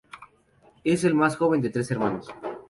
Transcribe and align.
Es 0.83 1.03
el 1.03 1.13
más 1.13 1.35
joven 1.35 1.61
de 1.61 1.69
tres 1.69 1.91
hermanos. 1.91 2.27